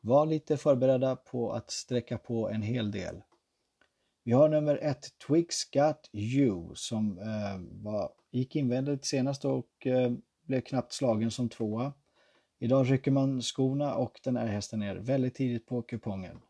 var 0.01 0.25
lite 0.25 0.57
förberedda 0.57 1.15
på 1.15 1.51
att 1.51 1.71
sträcka 1.71 2.17
på 2.17 2.49
en 2.49 2.61
hel 2.61 2.91
del. 2.91 3.21
Vi 4.25 4.31
har 4.31 4.49
nummer 4.49 4.79
ett 4.81 5.19
Twix 5.27 5.71
Got 5.71 6.09
You 6.13 6.75
som 6.75 7.17
eh, 7.17 7.83
var, 7.83 8.11
gick 8.31 8.55
invändigt 8.55 9.05
senast 9.05 9.45
och 9.45 9.87
eh, 9.87 10.11
blev 10.47 10.61
knappt 10.61 10.93
slagen 10.93 11.31
som 11.31 11.49
tvåa. 11.49 11.93
Idag 12.59 12.91
rycker 12.91 13.11
man 13.11 13.41
skorna 13.41 13.95
och 13.95 14.19
den 14.23 14.37
här 14.37 14.47
hästen 14.47 14.81
är 14.81 14.95
väldigt 14.95 15.35
tidigt 15.35 15.65
på 15.65 15.81
kupongen. 15.81 16.41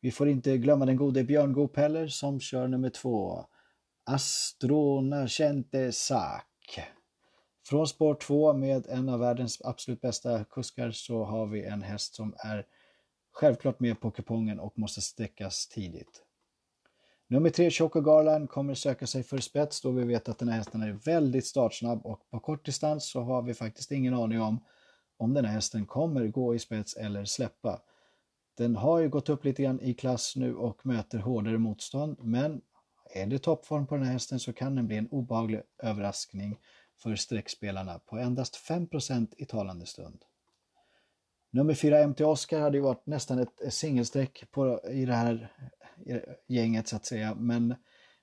Vi 0.00 0.10
får 0.10 0.28
inte 0.28 0.58
glömma 0.58 0.86
den 0.86 0.96
gode 0.96 1.24
Björn 1.24 1.52
Goop 1.52 1.76
heller 1.76 2.08
som 2.08 2.40
kör 2.40 2.68
nummer 2.68 2.90
två. 2.90 3.46
Astrona 4.04 5.28
Cente 5.28 5.92
Sak. 5.92 6.80
Från 7.66 7.88
spår 7.88 8.14
2 8.14 8.52
med 8.52 8.86
en 8.86 9.08
av 9.08 9.20
världens 9.20 9.62
absolut 9.64 10.00
bästa 10.00 10.44
kuskar 10.44 10.90
så 10.90 11.24
har 11.24 11.46
vi 11.46 11.64
en 11.64 11.82
häst 11.82 12.14
som 12.14 12.34
är 12.38 12.66
självklart 13.32 13.80
med 13.80 14.00
på 14.00 14.10
kupongen 14.10 14.60
och 14.60 14.78
måste 14.78 15.00
sträckas 15.00 15.68
tidigt. 15.68 16.22
Nummer 17.30 17.50
3 17.50 17.70
Choco 17.70 18.00
Garland 18.00 18.50
kommer 18.50 18.74
söka 18.74 19.06
sig 19.06 19.22
för 19.22 19.38
spets 19.38 19.80
då 19.80 19.90
vi 19.90 20.04
vet 20.04 20.28
att 20.28 20.38
den 20.38 20.48
här 20.48 20.56
hästen 20.56 20.82
är 20.82 20.92
väldigt 20.92 21.46
startsnabb 21.46 22.06
och 22.06 22.30
på 22.30 22.40
kort 22.40 22.64
distans 22.64 23.10
så 23.10 23.20
har 23.20 23.42
vi 23.42 23.54
faktiskt 23.54 23.90
ingen 23.90 24.14
aning 24.14 24.40
om 24.40 24.64
om 25.16 25.34
den 25.34 25.44
här 25.44 25.52
hästen 25.52 25.86
kommer 25.86 26.28
gå 26.28 26.54
i 26.54 26.58
spets 26.58 26.96
eller 26.96 27.24
släppa. 27.24 27.82
Den 28.56 28.76
har 28.76 28.98
ju 28.98 29.08
gått 29.08 29.28
upp 29.28 29.44
lite 29.44 29.62
grann 29.62 29.80
i 29.80 29.94
klass 29.94 30.36
nu 30.36 30.54
och 30.54 30.86
möter 30.86 31.18
hårdare 31.18 31.58
motstånd 31.58 32.16
men 32.20 32.60
är 33.14 33.26
det 33.26 33.38
toppform 33.38 33.86
på 33.86 33.94
den 33.94 34.04
här 34.04 34.12
hästen 34.12 34.40
så 34.40 34.52
kan 34.52 34.74
den 34.74 34.86
bli 34.86 34.96
en 34.96 35.08
obehaglig 35.08 35.62
överraskning 35.82 36.58
för 37.02 37.16
streckspelarna 37.16 37.98
på 37.98 38.18
endast 38.18 38.68
5% 38.68 39.34
i 39.36 39.44
talande 39.44 39.86
stund. 39.86 40.24
Nummer 41.50 41.74
4 41.74 42.06
MT 42.06 42.20
Oscar 42.20 42.60
hade 42.60 42.76
ju 42.76 42.82
varit 42.82 43.06
nästan 43.06 43.38
ett 43.38 43.74
singelsträck 43.74 44.50
på, 44.50 44.80
i 44.90 45.04
det 45.04 45.14
här 45.14 45.52
gänget 46.46 46.88
så 46.88 46.96
att 46.96 47.06
säga 47.06 47.34
men 47.34 47.74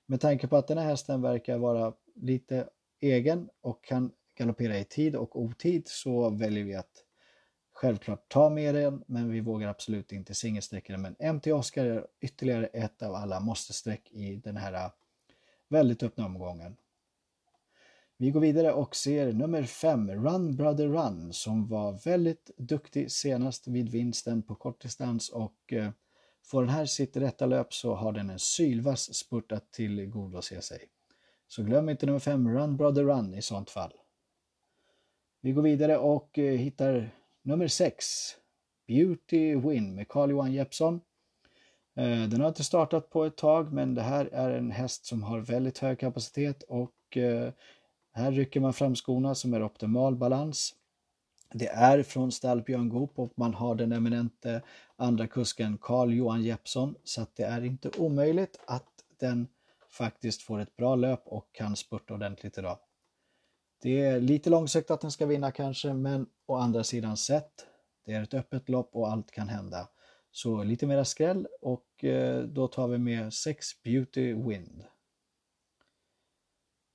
med 0.06 0.20
tanke 0.20 0.48
på 0.48 0.56
att 0.56 0.68
den 0.68 0.78
här 0.78 0.84
hästen 0.84 1.22
verkar 1.22 1.58
vara 1.58 1.94
lite 2.14 2.68
egen 3.00 3.48
och 3.60 3.84
kan 3.84 4.12
galoppera 4.34 4.78
i 4.78 4.84
tid 4.84 5.16
och 5.16 5.40
otid 5.40 5.82
så 5.86 6.30
väljer 6.30 6.64
vi 6.64 6.74
att 6.74 7.04
självklart 7.72 8.28
ta 8.28 8.50
med 8.50 8.74
den 8.74 9.04
men 9.06 9.30
vi 9.30 9.40
vågar 9.40 9.68
absolut 9.68 10.12
inte 10.12 10.34
singelsträcka 10.34 10.92
den. 10.92 11.02
Men 11.02 11.34
MT 11.34 11.46
Oscar 11.46 11.84
är 11.84 12.06
ytterligare 12.20 12.66
ett 12.66 13.02
av 13.02 13.14
alla 13.14 13.40
måste-streck 13.40 14.12
i 14.12 14.36
den 14.36 14.56
här 14.56 14.90
väldigt 15.68 16.02
öppna 16.02 16.26
omgången. 16.26 16.76
Vi 18.18 18.30
går 18.30 18.40
vidare 18.40 18.72
och 18.72 18.96
ser 18.96 19.32
nummer 19.32 19.62
5, 19.62 20.10
Run 20.10 20.56
Brother 20.56 20.88
Run, 20.88 21.32
som 21.32 21.68
var 21.68 21.92
väldigt 22.04 22.50
duktig 22.56 23.10
senast 23.10 23.66
vid 23.66 23.88
vinsten 23.88 24.42
på 24.42 24.54
kortdistans 24.54 25.28
och 25.28 25.72
eh, 25.72 25.90
får 26.46 26.62
den 26.62 26.70
här 26.70 26.86
sitt 26.86 27.16
rätta 27.16 27.46
löp 27.46 27.74
så 27.74 27.94
har 27.94 28.12
den 28.12 28.30
en 28.30 28.38
sylvass 28.38 29.14
spurt 29.14 29.52
att 29.52 29.72
tillgodose 29.72 30.62
sig. 30.62 30.88
Så 31.48 31.62
glöm 31.62 31.88
inte 31.88 32.06
nummer 32.06 32.18
5, 32.18 32.48
Run 32.48 32.76
Brother 32.76 33.04
Run 33.04 33.34
i 33.34 33.42
sånt 33.42 33.70
fall. 33.70 33.92
Vi 35.40 35.52
går 35.52 35.62
vidare 35.62 35.98
och 35.98 36.38
eh, 36.38 36.58
hittar 36.58 37.10
nummer 37.42 37.68
6, 37.68 38.06
Beauty 38.86 39.56
Win 39.56 39.94
med 39.94 40.08
Carl-Johan 40.08 40.52
Jeppsson. 40.52 41.00
Eh, 41.96 42.28
den 42.28 42.40
har 42.40 42.48
inte 42.48 42.64
startat 42.64 43.10
på 43.10 43.24
ett 43.24 43.36
tag 43.36 43.72
men 43.72 43.94
det 43.94 44.02
här 44.02 44.26
är 44.26 44.50
en 44.50 44.70
häst 44.70 45.06
som 45.06 45.22
har 45.22 45.38
väldigt 45.38 45.78
hög 45.78 45.98
kapacitet 45.98 46.62
och 46.62 47.16
eh, 47.16 47.52
här 48.12 48.32
rycker 48.32 48.60
man 48.60 48.72
fram 48.72 48.94
skorna 48.94 49.34
som 49.34 49.54
är 49.54 49.62
optimal 49.62 50.16
balans. 50.16 50.74
Det 51.58 51.68
är 51.68 52.02
från 52.02 52.32
stall 52.32 52.62
Björn 52.62 52.88
Goop 52.88 53.18
och 53.18 53.32
man 53.36 53.54
har 53.54 53.74
den 53.74 53.92
eminente 53.92 54.62
andra 54.96 55.26
kusken 55.26 55.78
Carl 55.80 56.14
Johan 56.14 56.42
Jeppsson 56.42 56.94
så 57.04 57.22
att 57.22 57.36
det 57.36 57.42
är 57.42 57.64
inte 57.64 57.90
omöjligt 57.98 58.60
att 58.66 58.88
den 59.20 59.48
faktiskt 59.90 60.42
får 60.42 60.60
ett 60.60 60.76
bra 60.76 60.96
löp 60.96 61.22
och 61.26 61.48
kan 61.52 61.76
spurta 61.76 62.14
ordentligt 62.14 62.58
idag. 62.58 62.78
Det 63.82 64.00
är 64.00 64.20
lite 64.20 64.50
långsökt 64.50 64.90
att 64.90 65.00
den 65.00 65.10
ska 65.10 65.26
vinna 65.26 65.50
kanske, 65.50 65.92
men 65.92 66.26
å 66.46 66.54
andra 66.54 66.84
sidan 66.84 67.16
sett, 67.16 67.66
det 68.06 68.12
är 68.12 68.22
ett 68.22 68.34
öppet 68.34 68.68
lopp 68.68 68.90
och 68.92 69.08
allt 69.12 69.30
kan 69.30 69.48
hända. 69.48 69.88
Så 70.30 70.62
lite 70.62 70.86
mera 70.86 71.04
skräll 71.04 71.46
och 71.60 72.04
eh, 72.04 72.42
då 72.42 72.68
tar 72.68 72.88
vi 72.88 72.98
med 72.98 73.34
6 73.34 73.82
Beauty 73.82 74.34
Wind. 74.34 74.84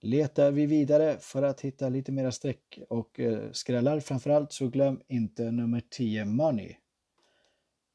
Letar 0.04 0.52
vi 0.52 0.66
vidare 0.66 1.18
för 1.20 1.44
att 1.44 1.62
hitta 1.62 1.90
lite 1.90 2.12
mera 2.12 2.32
streck 2.32 2.80
och 2.90 3.20
eh, 3.20 3.52
skrällar 3.52 4.00
framförallt 4.00 4.52
så 4.52 4.68
glöm 4.68 5.02
inte 5.08 5.52
nummer 5.52 5.82
10 5.90 6.26
Money. 6.26 6.76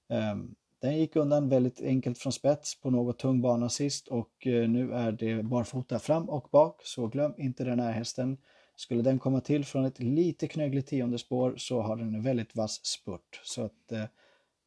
Ehm, 0.08 0.54
den 0.78 0.98
gick 0.98 1.16
undan 1.16 1.48
väldigt 1.48 1.80
enkelt 1.80 2.18
från 2.18 2.32
spets 2.32 2.80
på 2.80 2.90
något 2.90 3.18
tung 3.18 3.40
bana 3.40 3.68
sist 3.68 4.08
och 4.08 4.46
eh, 4.46 4.68
nu 4.68 4.92
är 4.92 5.12
det 5.12 5.42
barfota 5.42 5.98
fram 5.98 6.28
och 6.28 6.48
bak 6.52 6.80
så 6.84 7.06
glöm 7.06 7.34
inte 7.38 7.64
den 7.64 7.80
här 7.80 7.92
hästen. 7.92 8.38
Skulle 8.76 9.02
den 9.02 9.18
komma 9.18 9.40
till 9.40 9.64
från 9.64 9.84
ett 9.84 10.00
lite 10.00 10.48
knöggligt 10.48 10.88
tionde 10.88 11.18
spår 11.18 11.54
så 11.56 11.80
har 11.80 11.96
den 11.96 12.14
en 12.14 12.22
väldigt 12.22 12.56
vass 12.56 12.84
spurt. 12.84 13.40
Så 13.44 13.62
att 13.64 13.92
eh, 13.92 14.04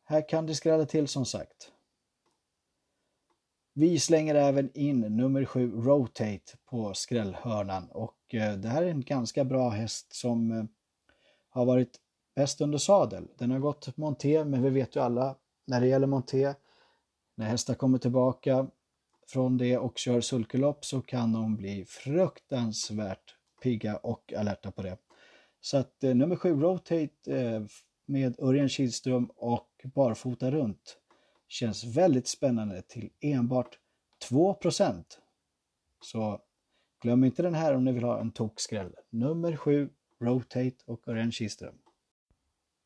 här 0.06 0.30
kan 0.30 0.46
det 0.46 0.56
skrälla 0.56 0.86
till 0.86 1.08
som 1.08 1.26
sagt. 1.26 1.72
Vi 3.80 4.00
slänger 4.00 4.36
även 4.36 4.70
in 4.74 5.00
nummer 5.00 5.46
7 5.46 5.72
Rotate 5.72 6.58
på 6.66 6.94
skrällhörnan 6.94 7.90
och 7.92 8.36
eh, 8.36 8.54
det 8.54 8.68
här 8.68 8.84
är 8.84 8.88
en 8.88 9.02
ganska 9.02 9.44
bra 9.44 9.70
häst 9.70 10.14
som 10.14 10.52
eh, 10.52 10.64
har 11.50 11.66
varit 11.66 12.00
bäst 12.36 12.62
under 12.62 12.78
sadel. 12.78 13.28
Den 13.38 13.52
har 13.52 13.60
gått 13.60 13.98
monté 13.98 14.46
men 14.46 14.64
vi 14.64 14.70
vet 14.70 14.96
ju 14.96 15.00
alla 15.00 15.36
när 15.66 15.82
det 15.82 15.88
gäller 15.88 16.08
monté 16.08 16.54
när 17.36 17.46
hästar 17.46 17.74
kommer 17.74 17.98
tillbaka 17.98 18.68
från 19.28 19.58
det 19.58 19.78
och 19.78 19.98
kör 19.98 20.22
sulkelopp 20.22 20.86
så 20.86 21.02
kan 21.02 21.34
de 21.34 21.56
bli 21.56 21.86
fruktansvärt 21.86 23.36
pigga 23.64 23.98
och 23.98 24.34
alerta 24.34 24.72
på 24.72 24.82
det. 24.82 24.98
Så 25.62 25.78
att 25.78 26.04
eh, 26.04 26.16
nummer 26.16 26.36
7 26.36 26.62
Rotate 26.62 27.68
med 28.06 28.40
Örjan 28.40 28.70
Kihlström 28.70 29.30
och 29.36 29.70
barfota 29.84 30.52
runt 30.52 30.98
känns 31.50 31.84
väldigt 31.84 32.28
spännande 32.28 32.82
till 32.82 33.10
enbart 33.20 33.80
2% 34.30 35.04
Så 36.02 36.42
glöm 37.02 37.24
inte 37.24 37.42
den 37.42 37.56
här 37.56 37.76
om 37.76 37.86
ni 37.86 37.92
vill 37.92 38.04
ha 38.04 38.20
en 38.20 38.32
tokskräll. 38.32 38.96
Nummer 39.10 39.56
7 39.56 39.90
Rotate 40.20 40.76
och 40.86 41.08
Örjan 41.08 41.32
Kihlström. 41.32 41.76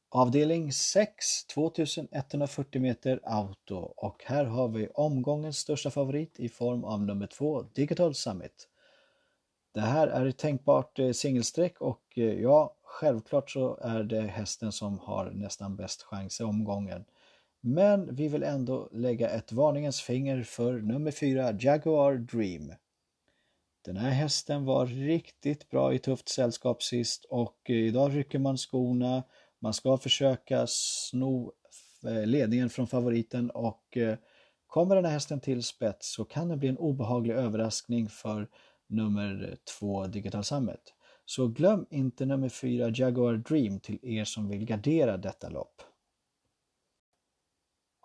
Avdelning 0.10 0.72
6, 0.72 1.46
2140 1.46 2.82
meter 2.82 3.20
auto 3.24 3.76
och 3.76 4.24
här 4.26 4.46
har 4.46 4.68
vi 4.68 4.88
omgångens 4.88 5.58
största 5.58 5.92
favorit 5.92 6.40
i 6.40 6.50
form 6.50 6.84
av 6.84 7.02
nummer 7.02 7.28
2 7.28 7.62
Digital 7.62 8.16
Summit. 8.16 8.70
Det 9.74 9.82
här 9.82 10.08
är 10.08 10.26
ett 10.26 10.38
tänkbart 10.38 10.96
singelstreck 10.96 11.16
singelsträck 11.16 11.82
och 11.82 12.04
eh, 12.16 12.24
ja, 12.24 12.76
självklart 12.84 13.52
så 13.52 13.78
är 13.82 14.04
det 14.04 14.22
hästen 14.22 14.72
som 14.72 15.00
har 15.00 15.32
nästan 15.32 15.76
bäst 15.76 16.04
chans 16.04 16.42
i 16.42 16.44
omgången. 16.44 17.06
Men 17.66 18.16
vi 18.16 18.28
vill 18.28 18.44
ändå 18.44 18.90
lägga 18.92 19.30
ett 19.30 19.52
varningens 19.52 20.02
finger 20.02 20.44
för 20.44 20.74
nummer 20.74 21.12
4 21.12 21.58
Jaguar 21.60 22.16
Dream. 22.16 22.74
Den 23.86 23.98
här 23.98 24.10
hästen 24.10 24.66
var 24.66 24.86
riktigt 24.86 25.70
bra 25.70 25.94
i 25.94 26.00
tufft 26.00 26.30
sällskap 26.30 26.84
sist 26.84 27.26
och 27.26 27.58
eh, 27.70 27.76
idag 27.76 28.16
rycker 28.16 28.40
man 28.40 28.58
skorna. 28.58 29.24
Man 29.60 29.74
ska 29.74 29.98
försöka 29.98 30.66
sno 30.68 31.52
eh, 32.06 32.26
ledningen 32.26 32.70
från 32.70 32.88
favoriten 32.88 33.50
och 33.50 33.98
eh, 33.98 34.18
kommer 34.68 34.96
den 34.96 35.06
här 35.06 35.12
hästen 35.12 35.40
till 35.40 35.64
spets 35.64 36.14
så 36.14 36.26
kan 36.26 36.48
det 36.48 36.58
bli 36.58 36.70
en 36.70 36.78
obehaglig 36.78 37.34
överraskning 37.34 38.10
för 38.10 38.48
nummer 38.88 39.58
2, 39.80 40.08
Digital 40.08 40.44
Summit. 40.44 40.94
Så 41.26 41.48
glöm 41.48 41.86
inte 41.90 42.26
nummer 42.26 42.50
4, 42.50 42.90
Jaguar 42.90 43.34
Dream 43.34 43.80
till 43.80 44.00
er 44.02 44.26
som 44.26 44.50
vill 44.50 44.66
gardera 44.66 45.18
detta 45.18 45.50
lopp. 45.50 45.82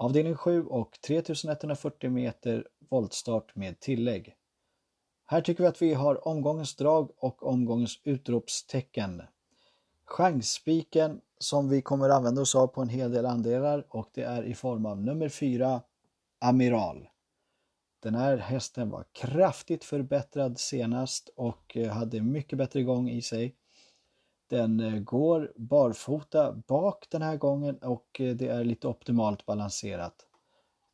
Avdelning 0.01 0.37
7 0.37 0.65
och 0.65 0.99
3140 1.07 2.11
meter 2.11 2.69
voltstart 2.91 3.57
med 3.57 3.81
tillägg. 3.81 4.37
Här 5.27 5.41
tycker 5.41 5.63
vi 5.63 5.69
att 5.69 5.83
vi 5.83 5.95
har 5.95 6.29
omgångens 6.29 6.77
drag 6.77 7.11
och 7.17 7.47
omgångens 7.47 8.01
utropstecken. 8.05 9.23
chansspiken 10.05 11.21
som 11.39 11.69
vi 11.69 11.83
kommer 11.83 12.09
använda 12.09 12.43
oss 12.43 12.55
av 12.55 12.67
på 12.67 12.83
en 12.83 12.89
hel 12.89 13.13
del 13.13 13.27
andelar 13.27 13.87
och 13.89 14.11
det 14.15 14.23
är 14.23 14.43
i 14.43 14.55
form 14.55 14.87
av 14.87 15.03
nummer 15.03 15.29
4 15.29 15.83
Amiral. 16.39 17.09
Den 18.03 18.15
här 18.15 18.37
hästen 18.37 18.91
var 18.91 19.05
kraftigt 19.13 19.85
förbättrad 19.85 20.59
senast 20.59 21.29
och 21.37 21.77
eh, 21.77 21.91
hade 21.91 22.21
mycket 22.21 22.59
bättre 22.59 22.83
gång 22.83 23.11
i 23.11 23.23
sig. 23.23 23.55
Den 24.49 24.81
eh, 24.81 25.01
går 25.01 25.53
barfota 25.57 26.53
bak 26.53 27.07
den 27.11 27.23
här 27.23 27.37
gången 27.37 27.79
och 27.79 28.21
eh, 28.21 28.37
det 28.37 28.49
är 28.49 28.65
lite 28.65 28.89
optimalt 28.89 29.47
balanserat. 29.47 30.15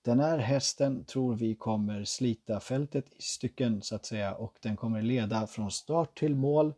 Den 0.04 0.20
här 0.20 0.38
hästen 0.38 1.04
tror 1.04 1.34
vi 1.34 1.54
kommer 1.54 2.04
slita 2.04 2.60
fältet 2.60 3.04
i 3.12 3.22
stycken 3.22 3.82
så 3.82 3.94
att 3.94 4.06
säga 4.06 4.34
och 4.34 4.58
den 4.60 4.76
kommer 4.76 5.02
leda 5.02 5.46
från 5.46 5.70
start 5.70 6.18
till 6.18 6.34
mål. 6.34 6.74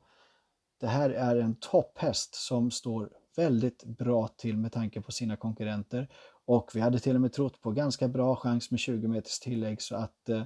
Det 0.80 0.86
här 0.86 1.10
är 1.10 1.36
en 1.36 1.54
topphäst 1.54 2.34
som 2.34 2.70
står 2.70 3.10
väldigt 3.36 3.84
bra 3.84 4.28
till 4.28 4.56
med 4.56 4.72
tanke 4.72 5.00
på 5.00 5.12
sina 5.12 5.36
konkurrenter 5.36 6.08
och 6.46 6.70
vi 6.74 6.80
hade 6.80 6.98
till 6.98 7.14
och 7.14 7.20
med 7.20 7.32
trott 7.32 7.60
på 7.60 7.70
ganska 7.70 8.08
bra 8.08 8.36
chans 8.36 8.70
med 8.70 8.80
20 8.80 9.08
meters 9.08 9.38
tillägg 9.38 9.82
så 9.82 9.96
att 9.96 10.28
eh, 10.28 10.42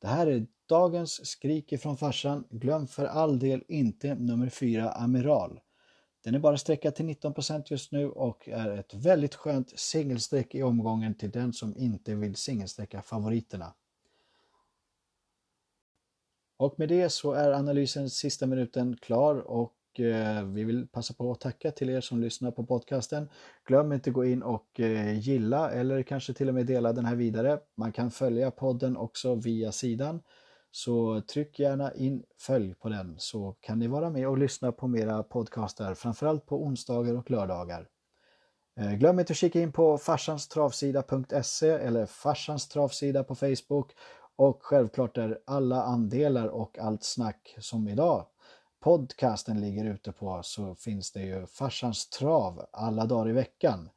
det 0.00 0.06
här 0.06 0.26
är 0.26 0.46
dagens 0.68 1.26
skrik 1.26 1.72
ifrån 1.72 1.96
farsan. 1.96 2.44
Glöm 2.50 2.86
för 2.86 3.04
all 3.04 3.38
del 3.38 3.64
inte 3.68 4.14
nummer 4.14 4.48
4 4.48 4.90
Amiral. 4.90 5.60
Den 6.24 6.34
är 6.34 6.38
bara 6.38 6.56
sträckad 6.56 6.94
till 6.94 7.06
19% 7.06 7.62
just 7.66 7.92
nu 7.92 8.08
och 8.10 8.48
är 8.48 8.78
ett 8.78 8.94
väldigt 8.94 9.34
skönt 9.34 9.78
singelsträck 9.78 10.54
i 10.54 10.62
omgången 10.62 11.14
till 11.14 11.30
den 11.30 11.52
som 11.52 11.76
inte 11.76 12.14
vill 12.14 12.36
singelsträcka 12.36 13.02
favoriterna. 13.02 13.74
Och 16.56 16.78
med 16.78 16.88
det 16.88 17.08
så 17.08 17.32
är 17.32 17.52
analysen 17.52 18.10
sista 18.10 18.46
minuten 18.46 18.96
klar 18.96 19.34
och 19.36 20.00
eh, 20.00 20.44
vi 20.44 20.64
vill 20.64 20.88
passa 20.88 21.14
på 21.14 21.30
att 21.32 21.40
tacka 21.40 21.70
till 21.70 21.90
er 21.90 22.00
som 22.00 22.20
lyssnar 22.20 22.50
på 22.50 22.66
podcasten. 22.66 23.28
Glöm 23.64 23.92
inte 23.92 24.10
att 24.10 24.14
gå 24.14 24.24
in 24.24 24.42
och 24.42 24.80
eh, 24.80 25.18
gilla 25.18 25.70
eller 25.70 26.02
kanske 26.02 26.32
till 26.32 26.48
och 26.48 26.54
med 26.54 26.66
dela 26.66 26.92
den 26.92 27.04
här 27.04 27.16
vidare. 27.16 27.58
Man 27.74 27.92
kan 27.92 28.10
följa 28.10 28.50
podden 28.50 28.96
också 28.96 29.34
via 29.34 29.72
sidan. 29.72 30.20
Så 30.70 31.20
tryck 31.20 31.58
gärna 31.58 31.94
in 31.94 32.24
följ 32.38 32.74
på 32.74 32.88
den 32.88 33.14
så 33.18 33.56
kan 33.60 33.78
ni 33.78 33.86
vara 33.86 34.10
med 34.10 34.28
och 34.28 34.38
lyssna 34.38 34.72
på 34.72 34.88
mera 34.88 35.22
podcaster, 35.22 35.94
framförallt 35.94 36.46
på 36.46 36.64
onsdagar 36.64 37.14
och 37.14 37.30
lördagar. 37.30 37.88
Eh, 38.76 38.92
glöm 38.92 39.20
inte 39.20 39.32
att 39.32 39.36
kika 39.36 39.60
in 39.60 39.72
på 39.72 39.98
farsanstravsida.se 39.98 41.68
eller 41.68 42.06
farsans 42.06 42.68
travsida 42.68 43.24
på 43.24 43.34
Facebook 43.34 43.92
och 44.36 44.62
självklart 44.62 45.18
är 45.18 45.38
alla 45.46 45.82
andelar 45.82 46.46
och 46.46 46.78
allt 46.78 47.04
snack 47.04 47.56
som 47.58 47.88
idag 47.88 48.26
podcasten 48.80 49.60
ligger 49.60 49.84
ute 49.84 50.12
på 50.12 50.40
så 50.42 50.74
finns 50.74 51.12
det 51.12 51.22
ju 51.22 51.46
Farsans 51.46 52.10
trav 52.10 52.66
alla 52.72 53.06
dagar 53.06 53.30
i 53.30 53.32
veckan. 53.32 53.90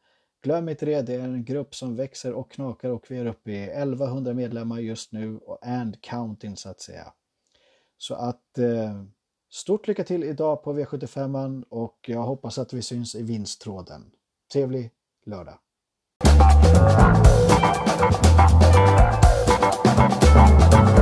Glöm 0.43 0.69
inte 0.69 0.85
det, 0.85 1.01
det 1.01 1.13
är 1.13 1.19
en 1.19 1.45
grupp 1.45 1.75
som 1.75 1.95
växer 1.95 2.33
och 2.33 2.51
knakar 2.51 2.89
och 2.89 3.05
vi 3.09 3.17
är 3.17 3.25
uppe 3.25 3.51
i 3.51 3.63
1100 3.63 4.33
medlemmar 4.33 4.79
just 4.79 5.11
nu 5.11 5.37
och 5.37 5.67
and 5.67 6.01
counting 6.01 6.57
så 6.57 6.69
att 6.69 6.81
säga. 6.81 7.13
Så 7.97 8.15
att 8.15 8.57
eh, 8.57 9.03
stort 9.51 9.87
lycka 9.87 10.03
till 10.03 10.23
idag 10.23 10.63
på 10.63 10.73
V75 10.73 11.63
och 11.69 11.97
jag 12.07 12.21
hoppas 12.21 12.57
att 12.57 12.73
vi 12.73 12.81
syns 12.81 13.15
i 13.15 13.23
vinsttråden. 13.23 14.11
Trevlig 14.53 14.91
lördag! 15.25 15.57
Thank 20.33 21.00